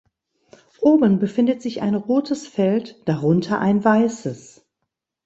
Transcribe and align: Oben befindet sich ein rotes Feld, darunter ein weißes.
Oben 0.79 1.19
befindet 1.19 1.61
sich 1.61 1.83
ein 1.83 1.93
rotes 1.93 2.47
Feld, 2.47 3.07
darunter 3.07 3.59
ein 3.59 3.83
weißes. 3.85 4.65